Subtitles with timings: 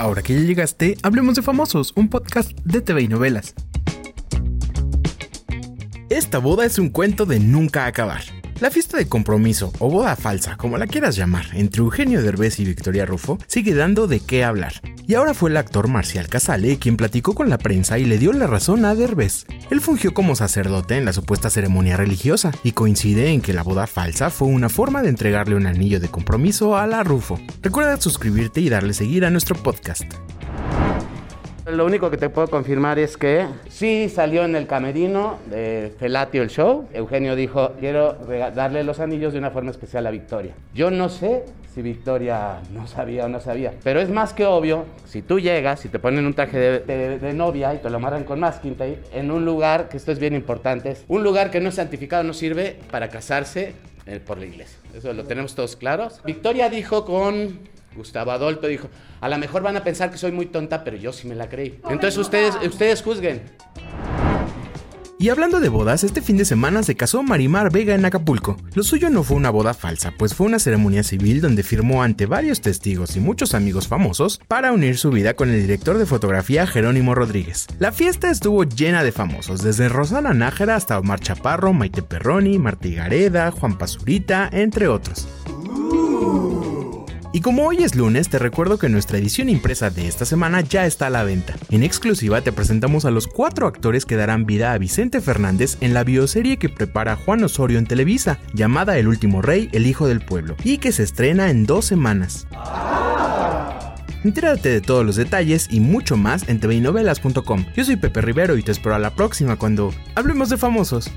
[0.00, 3.54] Ahora que ya llegaste, hablemos de Famosos, un podcast de TV y novelas.
[6.08, 8.22] Esta boda es un cuento de nunca acabar.
[8.60, 12.64] La fiesta de compromiso, o boda falsa, como la quieras llamar, entre Eugenio Derbez y
[12.64, 14.72] Victoria Rufo, sigue dando de qué hablar.
[15.10, 18.32] Y ahora fue el actor Marcial Casale quien platicó con la prensa y le dio
[18.32, 19.44] la razón a Derbez.
[19.68, 23.88] Él fungió como sacerdote en la supuesta ceremonia religiosa y coincide en que la boda
[23.88, 27.40] falsa fue una forma de entregarle un anillo de compromiso a la Rufo.
[27.60, 30.04] Recuerda suscribirte y darle seguir a nuestro podcast.
[31.66, 36.42] Lo único que te puedo confirmar es que sí salió en el camerino de Felatio
[36.42, 36.88] el show.
[36.92, 38.14] Eugenio dijo, quiero
[38.54, 40.54] darle los anillos de una forma especial a Victoria.
[40.74, 44.86] Yo no sé si Victoria no sabía o no sabía, pero es más que obvio,
[45.06, 48.40] si tú llegas, si te ponen un traje de, novia y te lo amarran con
[48.40, 48.76] masking
[49.12, 52.32] en un lugar, que esto es bien importante, un lugar que no es santificado, no
[52.32, 53.74] sirve para casarse
[54.06, 54.78] eh, por la iglesia.
[54.94, 56.20] Eso lo tenemos todos claros.
[56.24, 57.60] Victoria dijo con
[57.96, 58.88] Gustavo Adolfo dijo,
[59.20, 61.48] a lo mejor van a pensar que soy muy tonta, pero yo sí me la
[61.48, 61.80] creí.
[61.88, 63.42] Entonces ustedes, ustedes juzguen.
[65.20, 68.56] Y hablando de bodas, este fin de semana se casó Marimar Vega en Acapulco.
[68.72, 72.24] Lo suyo no fue una boda falsa, pues fue una ceremonia civil donde firmó ante
[72.24, 76.66] varios testigos y muchos amigos famosos para unir su vida con el director de fotografía
[76.66, 77.66] Jerónimo Rodríguez.
[77.78, 82.94] La fiesta estuvo llena de famosos, desde Rosana Nájera hasta Omar Chaparro, Maite Perroni, Martí
[82.94, 85.28] Gareda, Juan Pazurita, entre otros.
[87.40, 90.84] Y como hoy es lunes, te recuerdo que nuestra edición impresa de esta semana ya
[90.84, 91.54] está a la venta.
[91.70, 95.94] En exclusiva te presentamos a los cuatro actores que darán vida a Vicente Fernández en
[95.94, 100.20] la bioserie que prepara Juan Osorio en Televisa, llamada El último rey, el hijo del
[100.20, 102.46] pueblo, y que se estrena en dos semanas.
[104.22, 107.64] Entérate de todos los detalles y mucho más en tvinovelas.com.
[107.74, 111.10] Yo soy Pepe Rivero y te espero a la próxima cuando hablemos de famosos.